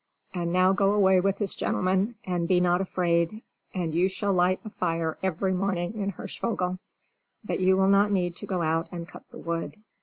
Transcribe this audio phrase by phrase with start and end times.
[0.33, 4.59] And now go away with this gentleman, and be not afraid, and you shall light
[4.65, 6.79] a fire every morning in Hirschvogel,
[7.43, 9.77] but you will not need to go out and cut the wood."